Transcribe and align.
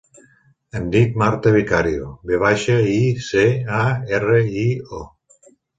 Em 0.79 0.87
dic 0.95 1.19
Marta 1.23 1.51
Vicario: 1.57 2.09
ve 2.31 2.41
baixa, 2.47 2.81
i, 2.97 2.99
ce, 3.29 3.47
a, 3.85 3.87
erra, 4.21 4.45
i, 4.65 4.69
o. 5.03 5.07